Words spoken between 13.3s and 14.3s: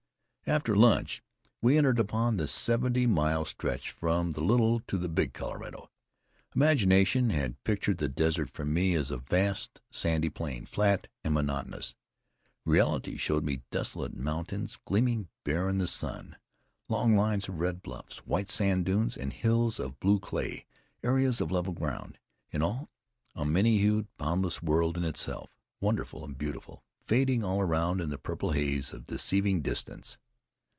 me desolate